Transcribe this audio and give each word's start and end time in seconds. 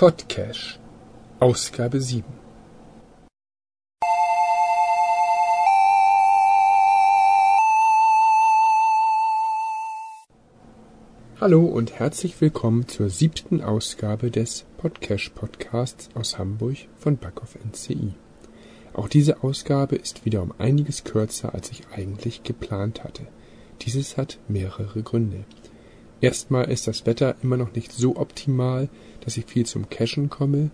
Podcash 0.00 0.78
Ausgabe 1.40 2.00
7 2.00 2.24
Hallo 11.38 11.66
und 11.66 11.92
herzlich 11.92 12.40
willkommen 12.40 12.88
zur 12.88 13.10
siebten 13.10 13.60
Ausgabe 13.60 14.30
des 14.30 14.64
Podcash 14.78 15.28
Podcasts 15.34 16.08
aus 16.14 16.38
Hamburg 16.38 16.78
von 16.96 17.18
Backhoff 17.18 17.58
NCI. 17.62 18.14
Auch 18.94 19.10
diese 19.10 19.44
Ausgabe 19.44 19.96
ist 19.96 20.24
wieder 20.24 20.42
um 20.42 20.54
einiges 20.56 21.04
kürzer, 21.04 21.52
als 21.52 21.70
ich 21.72 21.82
eigentlich 21.94 22.42
geplant 22.42 23.04
hatte. 23.04 23.26
Dieses 23.82 24.16
hat 24.16 24.38
mehrere 24.48 25.02
Gründe. 25.02 25.44
Erstmal 26.20 26.70
ist 26.70 26.86
das 26.86 27.06
Wetter 27.06 27.36
immer 27.42 27.56
noch 27.56 27.74
nicht 27.74 27.92
so 27.92 28.16
optimal, 28.16 28.88
dass 29.24 29.36
ich 29.36 29.46
viel 29.46 29.64
zum 29.64 29.88
Cashen 29.88 30.28
komme, 30.28 30.70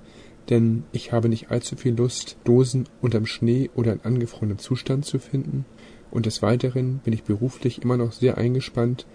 denn 0.51 0.85
ich 0.93 1.13
habe 1.13 1.29
nicht 1.29 1.51
allzu 1.51 1.77
viel 1.77 1.95
Lust, 1.95 2.37
Dosen 2.45 2.89
unterm 3.01 3.27
Schnee 3.27 3.71
oder 3.75 3.93
in 3.93 4.01
angefrorenem 4.03 4.59
Zustand 4.59 5.05
zu 5.05 5.19
finden. 5.19 5.65
Und 6.11 6.27
des 6.27 6.43
Weiteren 6.43 6.99
bin 6.99 7.13
ich 7.13 7.25
beruflich 7.25 7.83
immer 7.83 7.97
noch 7.97 8.13
sehr 8.13 8.39
eingespannt 8.39 9.07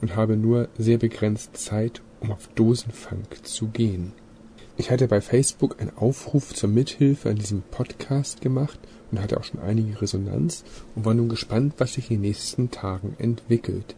und 0.00 0.16
habe 0.16 0.36
nur 0.36 0.68
sehr 0.78 0.98
begrenzt 0.98 1.56
Zeit, 1.56 2.02
um 2.20 2.32
auf 2.32 2.48
Dosenfang 2.54 3.22
zu 3.42 3.68
gehen. 3.68 4.12
Ich 4.78 4.90
hatte 4.90 5.08
bei 5.08 5.20
Facebook 5.20 5.80
einen 5.80 5.96
Aufruf 5.96 6.54
zur 6.54 6.68
Mithilfe 6.68 7.30
an 7.30 7.36
diesem 7.36 7.62
Podcast 7.62 8.42
gemacht 8.42 8.78
und 9.10 9.20
hatte 9.20 9.38
auch 9.38 9.44
schon 9.44 9.60
einige 9.60 10.02
Resonanz 10.02 10.64
und 10.94 11.04
war 11.04 11.14
nun 11.14 11.28
gespannt, 11.28 11.74
was 11.78 11.94
sich 11.94 12.10
in 12.10 12.16
den 12.16 12.28
nächsten 12.28 12.70
Tagen 12.70 13.14
entwickelt. 13.18 13.96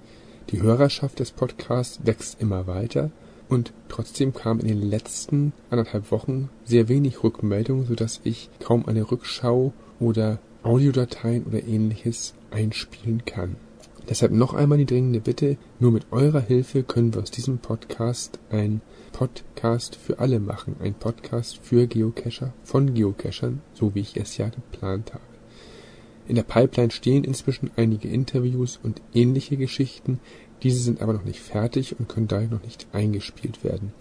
Die 0.51 0.63
Hörerschaft 0.63 1.21
des 1.21 1.31
Podcasts 1.31 2.01
wächst 2.05 2.41
immer 2.41 2.67
weiter 2.67 3.11
und 3.51 3.75
trotzdem 3.91 4.33
kam 4.33 4.61
in 4.61 4.69
den 4.69 4.81
letzten 4.81 5.53
anderthalb 5.69 6.11
Wochen 6.11 6.49
sehr 6.65 6.89
wenig 6.89 7.23
Rückmeldung, 7.23 7.85
sodass 7.85 8.23
ich 8.25 8.49
kaum 8.59 8.87
eine 8.87 9.11
Rückschau 9.11 9.75
oder 10.01 10.39
Audiodateien 10.63 11.45
oder 11.45 11.63
ähnliches 11.63 12.33
einspielen 12.51 13.27
kann. 13.27 13.57
Deshalb 14.09 14.33
noch 14.33 14.55
einmal 14.55 14.79
die 14.79 14.87
dringende 14.87 15.21
Bitte, 15.21 15.59
nur 15.81 15.93
mit 15.93 16.07
eurer 16.13 16.41
Hilfe 16.41 16.83
können 16.83 17.13
wir 17.13 17.21
aus 17.21 17.31
diesem 17.31 17.59
Podcast 17.59 18.39
ein 18.49 18.81
Podcast 19.13 19.97
für 19.97 20.19
alle 20.19 20.41
machen, 20.41 20.77
ein 20.81 20.95
Podcast 20.95 21.59
für 21.59 21.87
Geocacher 21.87 22.55
von 22.65 22.95
Geocachern, 22.95 23.61
so 23.75 23.95
wie 23.95 24.01
ich 24.01 24.17
es 24.17 24.39
ja 24.39 24.49
geplant 24.49 25.13
habe. 25.13 25.38
In 26.29 26.35
der 26.37 26.43
Pipeline 26.43 26.91
stehen 26.91 27.25
inzwischen 27.25 27.71
einige 27.77 28.09
Interviews 28.09 28.79
und 28.83 29.01
ähnliche 29.15 29.57
Geschichten, 29.57 30.21
diese 30.63 30.79
sind 30.81 31.01
aber 31.01 31.15
noch 31.15 31.25
nicht 31.25 31.41
fertig 31.41 31.99
und 31.99 32.09
können 32.09 32.29
daher 32.29 32.49
noch 32.49 32.63
nicht 32.63 32.87
eingespielt 32.93 33.65
werden. 33.65 33.93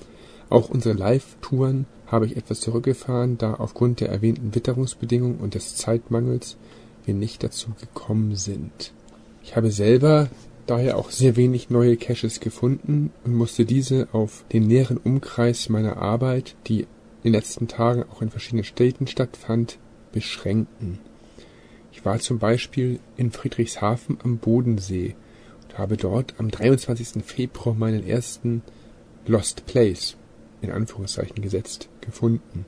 Auch 0.49 0.69
unsere 0.69 0.93
Live-Touren 0.93 1.85
habe 2.05 2.25
ich 2.25 2.35
etwas 2.35 2.59
zurückgefahren, 2.59 3.37
da 3.37 3.55
aufgrund 3.55 4.01
der 4.01 4.09
erwähnten 4.09 4.53
Witterungsbedingungen 4.55 5.37
und 5.37 5.55
des 5.55 5.75
Zeitmangels 5.75 6.57
wir 7.05 7.13
nicht 7.13 7.43
dazu 7.43 7.69
gekommen 7.79 8.35
sind. 8.35 8.93
Ich 9.41 9.55
habe 9.55 9.71
selber 9.71 10.29
daher 10.65 10.97
auch 10.97 11.11
sehr 11.11 11.37
wenig 11.37 11.69
neue 11.69 11.95
Caches 11.95 12.41
gefunden 12.41 13.11
und 13.23 13.35
musste 13.35 13.65
diese 13.65 14.09
auf 14.11 14.43
den 14.51 14.67
näheren 14.67 14.97
Umkreis 14.97 15.69
meiner 15.69 15.97
Arbeit, 15.97 16.55
die 16.67 16.81
in 16.81 16.87
den 17.23 17.33
letzten 17.33 17.67
Tagen 17.69 18.03
auch 18.03 18.21
in 18.21 18.29
verschiedenen 18.29 18.65
Städten 18.65 19.07
stattfand, 19.07 19.79
beschränken. 20.11 20.99
Ich 21.97 22.05
war 22.05 22.19
zum 22.19 22.37
Beispiel 22.37 22.99
in 23.17 23.31
Friedrichshafen 23.31 24.19
am 24.23 24.37
Bodensee 24.37 25.15
und 25.63 25.79
habe 25.79 25.97
dort 25.97 26.35
am 26.37 26.51
23. 26.51 27.23
Februar 27.25 27.73
meinen 27.73 28.05
ersten 28.05 28.61
Lost 29.25 29.65
Place 29.65 30.15
in 30.61 30.69
Anführungszeichen 30.69 31.41
gesetzt 31.41 31.89
gefunden. 32.01 32.67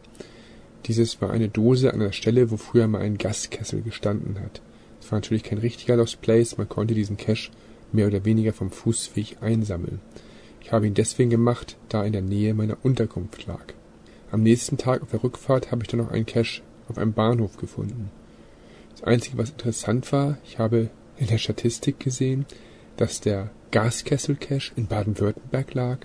Dieses 0.88 1.22
war 1.22 1.30
eine 1.30 1.48
Dose 1.48 1.94
an 1.94 2.00
der 2.00 2.12
Stelle, 2.12 2.50
wo 2.50 2.58
früher 2.58 2.88
mal 2.88 3.02
ein 3.02 3.20
Gaskessel 3.20 3.84
gestanden 3.84 4.40
hat. 4.40 4.64
Es 5.00 5.12
war 5.12 5.18
natürlich 5.20 5.44
kein 5.44 5.60
richtiger 5.60 5.96
Lost 5.96 6.22
Place, 6.22 6.58
man 6.58 6.68
konnte 6.68 6.96
diesen 6.96 7.18
Cache 7.18 7.52
mehr 7.92 8.08
oder 8.08 8.26
weniger 8.26 8.52
vom 8.52 8.72
Fußweg 8.72 9.38
einsammeln. 9.42 10.02
Ich 10.60 10.72
habe 10.72 10.88
ihn 10.88 10.96
deswegen 10.96 11.30
gemacht, 11.30 11.78
da 11.88 12.00
er 12.00 12.08
in 12.08 12.14
der 12.14 12.24
Nähe 12.24 12.56
meiner 12.56 12.78
Unterkunft 12.82 13.46
lag. 13.46 13.74
Am 14.32 14.42
nächsten 14.42 14.78
Tag 14.78 15.04
auf 15.04 15.12
der 15.12 15.24
Rückfahrt 15.24 15.72
habe 15.72 15.84
ich 15.84 15.88
dann 15.88 16.00
noch 16.00 16.10
einen 16.10 16.26
Cache 16.26 16.64
auf 16.88 16.98
einem 16.98 17.14
Bahnhof 17.14 17.58
gefunden. 17.58 18.10
Das 19.00 19.08
Einzige, 19.08 19.38
was 19.38 19.52
interessant 19.52 20.12
war, 20.12 20.38
ich 20.44 20.60
habe 20.60 20.90
in 21.16 21.28
der 21.28 21.38
Statistik 21.38 22.02
gesehen, 22.02 22.46
dass 22.98 23.22
der 23.22 23.50
Gaskessel-Cache 23.72 24.74
in 24.76 24.88
Baden-Württemberg 24.88 25.74
lag 25.74 26.00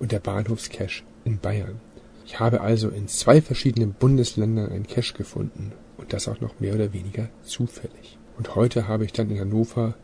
und 0.00 0.10
der 0.10 0.18
Bahnhofscache 0.18 1.04
in 1.24 1.38
Bayern. 1.38 1.80
Ich 2.26 2.40
habe 2.40 2.60
also 2.60 2.88
in 2.88 3.06
zwei 3.06 3.40
verschiedenen 3.40 3.92
Bundesländern 3.92 4.72
einen 4.72 4.88
Cache 4.88 5.14
gefunden 5.14 5.70
und 5.98 6.12
das 6.12 6.26
auch 6.26 6.40
noch 6.40 6.58
mehr 6.58 6.74
oder 6.74 6.92
weniger 6.92 7.28
zufällig. 7.44 8.18
Und 8.36 8.56
heute 8.56 8.88
habe 8.88 9.04
ich 9.04 9.12
dann 9.12 9.30
in 9.30 9.38
Hannover 9.38 9.94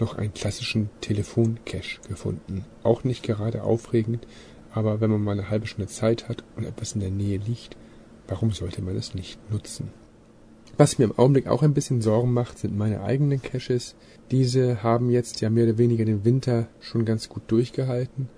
noch 0.00 0.18
einen 0.18 0.34
klassischen 0.34 0.90
Telefoncache 1.00 2.00
gefunden. 2.08 2.64
Auch 2.82 3.04
nicht 3.04 3.22
gerade 3.22 3.62
aufregend, 3.62 4.26
aber 4.72 5.00
wenn 5.00 5.12
man 5.12 5.22
mal 5.22 5.38
eine 5.38 5.48
halbe 5.48 5.68
Stunde 5.68 5.88
Zeit 5.88 6.28
hat 6.28 6.42
und 6.56 6.64
etwas 6.64 6.94
in 6.94 7.02
der 7.02 7.12
Nähe 7.12 7.38
liegt, 7.38 7.76
warum 8.26 8.50
sollte 8.50 8.82
man 8.82 8.96
es 8.96 9.14
nicht 9.14 9.38
nutzen? 9.52 9.92
Was 10.76 10.98
mir 10.98 11.04
im 11.04 11.16
Augenblick 11.16 11.46
auch 11.46 11.62
ein 11.62 11.72
bisschen 11.72 12.02
Sorgen 12.02 12.32
macht, 12.32 12.58
sind 12.58 12.76
meine 12.76 13.02
eigenen 13.02 13.40
Caches. 13.40 13.94
Diese 14.32 14.82
haben 14.82 15.08
jetzt 15.08 15.40
ja 15.40 15.48
mehr 15.48 15.64
oder 15.64 15.78
weniger 15.78 16.04
den 16.04 16.24
Winter 16.24 16.66
schon 16.80 17.04
ganz 17.04 17.28
gut 17.28 17.42
durchgehalten. 17.46 18.28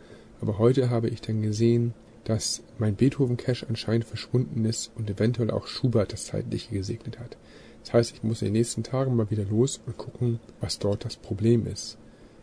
Aber 0.43 0.59
heute 0.59 0.91
habe 0.91 1.09
ich 1.09 1.23
dann 1.23 1.41
gesehen, 1.41 1.95
dass 2.25 2.63
mein 2.79 2.95
Beethoven-Cache 2.95 3.67
anscheinend 3.71 4.05
verschwunden 4.05 4.67
ist 4.67 4.91
und 4.97 5.09
eventuell 5.09 5.51
auch 5.51 5.67
Schubert 5.67 6.13
das 6.13 6.27
Zeitliche 6.27 6.75
gesegnet 6.75 7.19
hat. 7.19 7.39
Das 7.85 7.95
heißt, 7.95 8.15
ich 8.15 8.23
muss 8.23 8.43
in 8.43 8.49
den 8.49 8.55
nächsten 8.55 8.83
Tagen 8.83 9.17
mal 9.17 9.31
wieder 9.31 9.45
los 9.45 9.81
und 9.87 9.97
gucken, 9.97 10.39
was 10.61 10.79
dort 10.79 11.07
das 11.07 11.17
Problem 11.17 11.67
ist. 11.67 11.97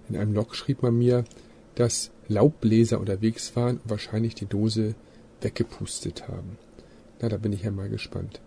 In 0.10 0.18
einem 0.18 0.34
Log 0.34 0.56
schrieb 0.56 0.82
man 0.82 0.98
mir, 0.98 1.24
dass 1.76 2.10
Laubbläser 2.30 3.00
unterwegs 3.00 3.56
waren 3.56 3.78
und 3.78 3.90
wahrscheinlich 3.92 4.34
die 4.34 4.48
Dose 4.48 4.96
weggepustet 5.42 6.28
haben. 6.28 6.58
Na, 7.22 7.30
da 7.30 7.38
bin 7.38 7.54
ich 7.54 7.62
ja 7.62 7.72
mal 7.72 7.90
gespannt. 7.90 8.42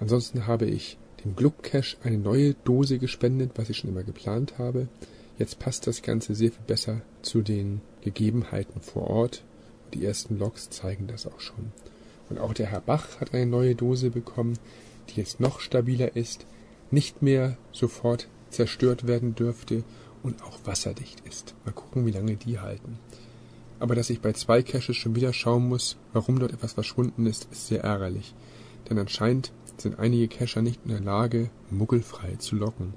Ansonsten 0.00 0.46
habe 0.46 0.66
ich 0.66 0.98
dem 1.24 1.34
Gluck 1.34 1.62
Cache 1.62 1.96
eine 2.04 2.18
neue 2.18 2.54
Dose 2.54 2.98
gespendet, 2.98 3.52
was 3.56 3.70
ich 3.70 3.78
schon 3.78 3.90
immer 3.90 4.04
geplant 4.04 4.58
habe. 4.58 4.88
Jetzt 5.38 5.58
passt 5.58 5.86
das 5.86 6.02
Ganze 6.02 6.34
sehr 6.34 6.50
viel 6.50 6.64
besser 6.66 7.00
zu 7.22 7.42
den 7.42 7.80
Gegebenheiten 8.02 8.80
vor 8.80 9.08
Ort. 9.08 9.42
Die 9.94 10.04
ersten 10.04 10.38
Logs 10.38 10.70
zeigen 10.70 11.06
das 11.06 11.26
auch 11.26 11.40
schon. 11.40 11.72
Und 12.28 12.38
auch 12.38 12.52
der 12.52 12.66
Herr 12.66 12.80
Bach 12.80 13.20
hat 13.20 13.34
eine 13.34 13.46
neue 13.46 13.74
Dose 13.74 14.10
bekommen, 14.10 14.58
die 15.08 15.20
jetzt 15.20 15.40
noch 15.40 15.60
stabiler 15.60 16.14
ist, 16.16 16.46
nicht 16.90 17.22
mehr 17.22 17.56
sofort 17.72 18.28
zerstört 18.50 19.06
werden 19.06 19.34
dürfte 19.34 19.84
und 20.22 20.42
auch 20.42 20.58
wasserdicht 20.64 21.20
ist. 21.26 21.54
Mal 21.64 21.72
gucken, 21.72 22.06
wie 22.06 22.12
lange 22.12 22.36
die 22.36 22.58
halten. 22.58 22.98
Aber 23.80 23.94
dass 23.94 24.10
ich 24.10 24.20
bei 24.20 24.32
zwei 24.32 24.62
Caches 24.62 24.96
schon 24.96 25.14
wieder 25.14 25.32
schauen 25.32 25.68
muss, 25.68 25.96
warum 26.12 26.38
dort 26.38 26.52
etwas 26.52 26.72
verschwunden 26.72 27.26
ist, 27.26 27.48
ist 27.52 27.68
sehr 27.68 27.84
ärgerlich. 27.84 28.34
Denn 28.88 28.98
anscheinend 28.98 29.52
sind 29.80 29.98
einige 29.98 30.28
Cacher 30.28 30.62
nicht 30.62 30.80
in 30.84 30.90
der 30.90 31.00
Lage, 31.00 31.50
muggelfrei 31.70 32.36
zu 32.36 32.56
locken. 32.56 32.94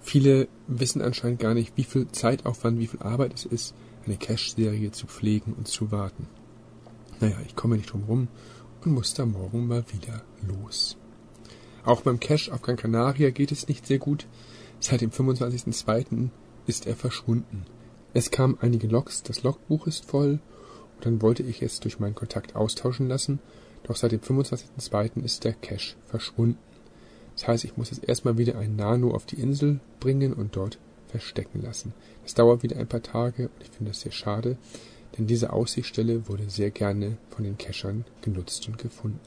Viele 0.00 0.48
wissen 0.66 1.02
anscheinend 1.02 1.40
gar 1.40 1.54
nicht, 1.54 1.72
wie 1.76 1.84
viel 1.84 2.08
Zeitaufwand, 2.08 2.78
wie 2.78 2.86
viel 2.86 3.02
Arbeit 3.02 3.34
es 3.34 3.44
ist, 3.44 3.74
eine 4.06 4.16
Cache-Serie 4.16 4.92
zu 4.92 5.06
pflegen 5.06 5.52
und 5.52 5.66
zu 5.66 5.90
warten. 5.90 6.28
Naja, 7.20 7.36
ich 7.46 7.56
komme 7.56 7.76
nicht 7.76 7.92
drum 7.92 8.04
rum 8.04 8.28
und 8.84 8.92
muss 8.92 9.14
da 9.14 9.26
morgen 9.26 9.66
mal 9.66 9.84
wieder 9.92 10.22
los. 10.46 10.96
Auch 11.84 12.02
beim 12.02 12.20
Cache 12.20 12.52
auf 12.52 12.62
Gran 12.62 12.76
Canaria 12.76 13.30
geht 13.30 13.52
es 13.52 13.68
nicht 13.68 13.86
sehr 13.86 13.98
gut. 13.98 14.26
Seit 14.80 15.00
dem 15.00 15.10
25.02. 15.10 16.28
ist 16.66 16.86
er 16.86 16.96
verschwunden. 16.96 17.64
Es 18.12 18.30
kamen 18.30 18.58
einige 18.60 18.86
Logs, 18.86 19.22
das 19.22 19.42
Logbuch 19.42 19.86
ist 19.86 20.04
voll 20.04 20.40
und 20.96 21.06
dann 21.06 21.22
wollte 21.22 21.42
ich 21.42 21.62
es 21.62 21.80
durch 21.80 21.98
meinen 21.98 22.14
Kontakt 22.14 22.56
austauschen 22.56 23.08
lassen 23.08 23.40
doch 23.86 23.96
seit 23.96 24.12
dem 24.12 24.20
25.02. 24.20 25.22
ist 25.24 25.44
der 25.44 25.52
Cache 25.52 25.94
verschwunden. 26.06 26.58
Das 27.34 27.46
heißt, 27.46 27.64
ich 27.64 27.76
muss 27.76 27.90
jetzt 27.90 28.08
erstmal 28.08 28.38
wieder 28.38 28.58
ein 28.58 28.76
Nano 28.76 29.12
auf 29.14 29.26
die 29.26 29.40
Insel 29.40 29.80
bringen 30.00 30.32
und 30.32 30.56
dort 30.56 30.78
verstecken 31.08 31.62
lassen. 31.62 31.94
Das 32.24 32.34
dauert 32.34 32.62
wieder 32.62 32.76
ein 32.78 32.88
paar 32.88 33.02
Tage 33.02 33.44
und 33.44 33.62
ich 33.62 33.70
finde 33.70 33.92
das 33.92 34.00
sehr 34.00 34.12
schade, 34.12 34.56
denn 35.16 35.26
diese 35.26 35.52
Aussichtsstelle 35.52 36.28
wurde 36.28 36.50
sehr 36.50 36.70
gerne 36.70 37.16
von 37.30 37.44
den 37.44 37.58
Cachern 37.58 38.04
genutzt 38.22 38.66
und 38.66 38.78
gefunden. 38.78 39.20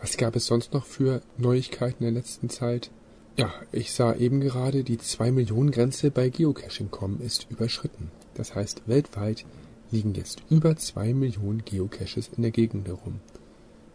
Was 0.00 0.16
gab 0.16 0.34
es 0.34 0.46
sonst 0.46 0.72
noch 0.72 0.86
für 0.86 1.20
Neuigkeiten 1.36 2.04
in 2.04 2.14
der 2.14 2.22
letzten 2.22 2.48
Zeit? 2.48 2.90
Ja, 3.36 3.52
ich 3.70 3.92
sah 3.92 4.14
eben 4.14 4.40
gerade, 4.40 4.82
die 4.82 4.98
2 4.98 5.30
Millionen 5.30 5.70
Grenze 5.70 6.10
bei 6.10 6.30
Geocaching.com 6.30 7.20
ist 7.20 7.46
überschritten. 7.50 8.10
Das 8.34 8.54
heißt, 8.54 8.82
weltweit 8.86 9.44
liegen 9.90 10.14
jetzt 10.14 10.42
über 10.50 10.76
2 10.76 11.14
Millionen 11.14 11.64
Geocaches 11.64 12.30
in 12.36 12.42
der 12.42 12.50
Gegend 12.50 12.88
herum. 12.88 13.20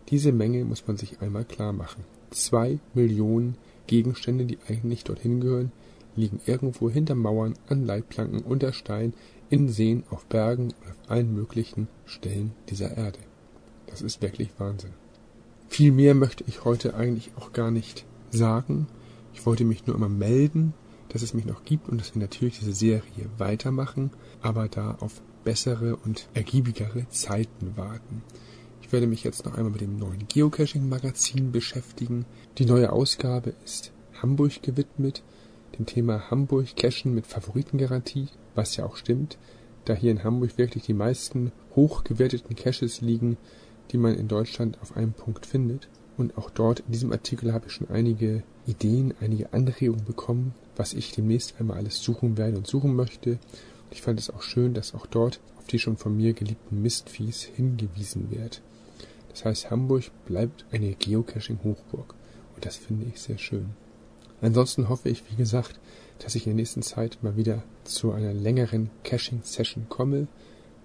Diese 0.10 0.32
Menge 0.32 0.66
muss 0.66 0.88
man 0.88 0.98
sich 0.98 1.22
einmal 1.22 1.46
klar 1.46 1.74
machen. 1.74 2.04
Zwei 2.30 2.80
Millionen 2.94 3.58
Gegenstände, 3.88 4.46
die 4.46 4.58
eigentlich 4.68 4.84
nicht 4.84 5.10
dorthin 5.10 5.40
gehören, 5.40 5.72
liegen 6.16 6.40
irgendwo 6.46 6.90
hinter 6.90 7.16
Mauern, 7.16 7.56
an 7.68 7.86
Leitplanken, 7.86 8.42
unter 8.42 8.74
Stein, 8.74 9.14
in 9.50 9.70
Seen, 9.70 10.04
auf 10.10 10.26
Bergen 10.26 10.66
und 10.66 10.92
auf 10.92 11.10
allen 11.10 11.34
möglichen 11.34 11.88
Stellen 12.06 12.54
dieser 12.70 12.96
Erde. 12.96 13.20
Das 13.88 14.02
ist 14.02 14.22
wirklich 14.22 14.50
Wahnsinn. 14.58 14.94
Viel 15.68 15.92
mehr 15.92 16.16
möchte 16.16 16.44
ich 16.48 16.64
heute 16.64 16.96
eigentlich 16.96 17.32
auch 17.38 17.54
gar 17.54 17.72
nicht 17.72 18.06
sagen. 18.30 18.88
Ich 19.34 19.46
wollte 19.46 19.66
mich 19.66 19.86
nur 19.86 19.96
immer 19.96 20.10
melden, 20.10 20.74
dass 21.10 21.22
es 21.22 21.34
mich 21.34 21.46
noch 21.46 21.64
gibt 21.66 21.90
und 21.90 22.00
dass 22.00 22.16
wir 22.16 22.22
natürlich 22.22 22.60
diese 22.60 22.74
Serie 22.74 23.30
weitermachen, 23.38 24.12
aber 24.42 24.68
da 24.68 24.96
auf 25.00 25.22
bessere 25.44 25.96
und 25.98 26.28
ergiebigere 26.34 27.08
Zeiten 27.10 27.76
warten. 27.76 28.24
Ich 28.86 28.92
werde 28.92 29.08
mich 29.08 29.24
jetzt 29.24 29.46
noch 29.46 29.56
einmal 29.56 29.72
mit 29.72 29.82
dem 29.82 29.98
neuen 29.98 30.28
Geocaching-Magazin 30.28 31.52
beschäftigen. 31.52 32.24
Die 32.60 32.68
neue 32.68 32.94
Ausgabe 32.94 33.56
ist 33.66 33.92
Hamburg 34.22 34.62
gewidmet, 34.62 35.24
dem 35.80 35.88
Thema 35.88 36.30
Hamburg 36.30 36.76
Cachen 36.76 37.16
mit 37.16 37.26
Favoritengarantie, 37.26 38.28
was 38.54 38.76
ja 38.78 38.86
auch 38.86 38.96
stimmt, 38.96 39.40
da 39.86 39.96
hier 39.96 40.12
in 40.12 40.24
Hamburg 40.24 40.60
wirklich 40.60 40.84
die 40.84 40.94
meisten 40.94 41.52
hochgewerteten 41.76 42.56
Caches 42.56 43.02
liegen, 43.02 43.38
die 43.90 43.98
man 43.98 44.14
in 44.14 44.28
Deutschland 44.28 44.80
auf 44.84 44.96
einem 44.96 45.14
Punkt 45.14 45.48
findet. 45.48 45.88
Und 46.16 46.38
auch 46.38 46.52
dort 46.52 46.82
in 46.82 46.92
diesem 46.92 47.12
Artikel 47.12 47.54
habe 47.54 47.66
ich 47.66 47.74
schon 47.74 47.90
einige 47.90 48.44
Ideen, 48.68 49.16
einige 49.20 49.52
Anregungen 49.52 50.06
bekommen, 50.06 50.54
was 50.76 50.94
ich 50.94 51.12
demnächst 51.12 51.60
einmal 51.60 51.78
alles 51.78 52.04
suchen 52.04 52.38
werde 52.38 52.58
und 52.58 52.68
suchen 52.68 52.96
möchte. 52.96 53.32
Und 53.32 53.40
ich 53.92 54.04
fand 54.04 54.20
es 54.20 54.30
auch 54.30 54.44
schön, 54.44 54.76
dass 54.76 54.94
auch 54.94 55.08
dort 55.08 55.40
auf 55.58 55.66
die 55.66 55.80
schon 55.80 55.98
von 55.98 56.16
mir 56.16 56.34
geliebten 56.34 56.84
Mistviehs 56.84 57.42
hingewiesen 57.42 58.30
wird. 58.30 58.62
Das 59.36 59.44
heißt, 59.44 59.70
Hamburg 59.70 60.06
bleibt 60.26 60.64
eine 60.72 60.94
Geocaching-Hochburg. 60.94 62.16
Und 62.56 62.66
das 62.66 62.78
finde 62.78 63.06
ich 63.06 63.20
sehr 63.20 63.38
schön. 63.38 63.72
Ansonsten 64.40 64.88
hoffe 64.88 65.10
ich, 65.10 65.30
wie 65.30 65.36
gesagt, 65.36 65.78
dass 66.20 66.36
ich 66.36 66.46
in 66.48 66.52
der 66.52 66.56
nächsten 66.56 66.82
Zeit 66.82 67.18
mal 67.22 67.36
wieder 67.36 67.62
zu 67.84 68.14
einer 68.14 68.34
längeren 68.34 68.92
Caching-Session 69.04 69.88
komme. 69.90 70.30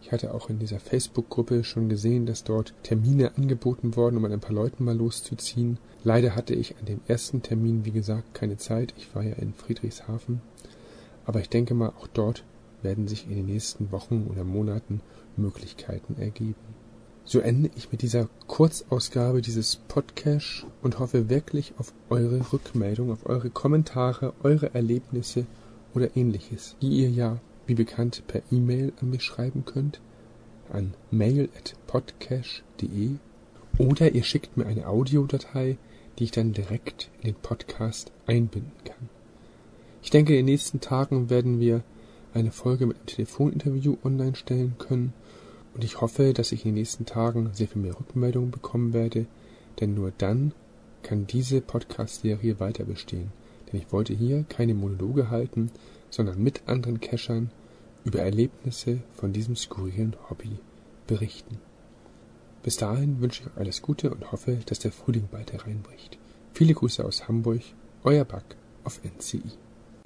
Ich 0.02 0.10
hatte 0.10 0.34
auch 0.34 0.50
in 0.50 0.58
dieser 0.58 0.80
Facebook-Gruppe 0.80 1.62
schon 1.62 1.88
gesehen, 1.88 2.26
dass 2.26 2.42
dort 2.42 2.74
Termine 2.82 3.36
angeboten 3.36 3.94
wurden, 3.94 4.16
um 4.16 4.24
an 4.24 4.32
ein 4.32 4.40
paar 4.40 4.52
Leuten 4.52 4.82
mal 4.82 4.96
loszuziehen. 4.96 5.78
Leider 6.02 6.34
hatte 6.34 6.56
ich 6.56 6.76
an 6.76 6.86
dem 6.86 7.02
ersten 7.06 7.42
Termin, 7.42 7.84
wie 7.84 7.92
gesagt, 7.92 8.34
keine 8.34 8.56
Zeit. 8.56 8.94
Ich 8.96 9.14
war 9.14 9.22
ja 9.22 9.34
in 9.34 9.54
Friedrichshafen. 9.54 10.40
Aber 11.24 11.38
ich 11.38 11.50
denke 11.50 11.74
mal, 11.74 11.90
auch 11.90 12.08
dort 12.08 12.42
werden 12.82 13.06
sich 13.06 13.28
in 13.28 13.36
den 13.36 13.46
nächsten 13.46 13.92
Wochen 13.92 14.26
oder 14.28 14.42
Monaten 14.42 15.02
Möglichkeiten 15.36 16.20
ergeben. 16.20 16.79
So 17.24 17.40
ende 17.40 17.70
ich 17.76 17.92
mit 17.92 18.02
dieser 18.02 18.28
Kurzausgabe 18.46 19.42
dieses 19.42 19.76
Podcasts 19.76 20.64
und 20.82 20.98
hoffe 20.98 21.28
wirklich 21.28 21.74
auf 21.78 21.92
eure 22.08 22.52
Rückmeldung, 22.52 23.12
auf 23.12 23.26
eure 23.26 23.50
Kommentare, 23.50 24.32
eure 24.42 24.74
Erlebnisse 24.74 25.46
oder 25.94 26.16
ähnliches, 26.16 26.76
die 26.82 26.88
ihr 26.88 27.10
ja, 27.10 27.38
wie 27.66 27.74
bekannt, 27.74 28.24
per 28.26 28.42
E-Mail 28.50 28.92
an 29.00 29.10
mich 29.10 29.22
schreiben 29.22 29.64
könnt, 29.64 30.00
an 30.72 30.94
mail.podcast.de 31.10 33.10
oder 33.78 34.12
ihr 34.12 34.24
schickt 34.24 34.56
mir 34.56 34.66
eine 34.66 34.88
Audiodatei, 34.88 35.78
die 36.18 36.24
ich 36.24 36.32
dann 36.32 36.52
direkt 36.52 37.10
in 37.20 37.32
den 37.32 37.40
Podcast 37.40 38.10
einbinden 38.26 38.72
kann. 38.84 39.08
Ich 40.02 40.10
denke, 40.10 40.32
in 40.32 40.38
den 40.38 40.46
nächsten 40.46 40.80
Tagen 40.80 41.30
werden 41.30 41.60
wir 41.60 41.84
eine 42.34 42.52
Folge 42.52 42.86
mit 42.86 42.96
einem 42.96 43.06
Telefoninterview 43.06 43.96
online 44.04 44.34
stellen 44.34 44.74
können 44.78 45.12
und 45.74 45.84
ich 45.84 46.00
hoffe, 46.00 46.32
dass 46.32 46.52
ich 46.52 46.64
in 46.64 46.70
den 46.70 46.80
nächsten 46.80 47.06
Tagen 47.06 47.50
sehr 47.52 47.68
viel 47.68 47.82
mehr 47.82 47.98
Rückmeldungen 47.98 48.50
bekommen 48.50 48.92
werde, 48.92 49.26
denn 49.78 49.94
nur 49.94 50.12
dann 50.18 50.52
kann 51.02 51.26
diese 51.26 51.60
Podcast-Serie 51.60 52.60
weiter 52.60 52.84
bestehen. 52.84 53.32
Denn 53.70 53.80
ich 53.80 53.92
wollte 53.92 54.12
hier 54.12 54.44
keine 54.48 54.74
Monologe 54.74 55.30
halten, 55.30 55.70
sondern 56.10 56.42
mit 56.42 56.62
anderen 56.66 57.00
Cachern 57.00 57.50
über 58.04 58.20
Erlebnisse 58.20 59.00
von 59.14 59.32
diesem 59.32 59.56
skurrilen 59.56 60.16
Hobby 60.28 60.58
berichten. 61.06 61.58
Bis 62.62 62.76
dahin 62.76 63.20
wünsche 63.20 63.42
ich 63.42 63.48
euch 63.48 63.56
alles 63.56 63.82
Gute 63.82 64.10
und 64.10 64.32
hoffe, 64.32 64.58
dass 64.66 64.80
der 64.80 64.92
Frühling 64.92 65.28
bald 65.30 65.52
hereinbricht. 65.52 66.18
Viele 66.52 66.74
Grüße 66.74 67.04
aus 67.04 67.28
Hamburg, 67.28 67.62
euer 68.04 68.24
Bug 68.24 68.44
auf 68.84 69.00
NCI. 69.04 69.42